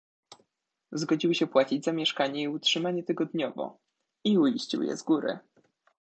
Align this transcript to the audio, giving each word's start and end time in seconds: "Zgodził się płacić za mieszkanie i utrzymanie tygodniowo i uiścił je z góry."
"Zgodził 0.91 1.33
się 1.33 1.47
płacić 1.47 1.85
za 1.85 1.93
mieszkanie 1.93 2.41
i 2.43 2.47
utrzymanie 2.47 3.03
tygodniowo 3.03 3.77
i 4.23 4.37
uiścił 4.37 4.83
je 4.83 4.97
z 4.97 5.03
góry." 5.03 5.39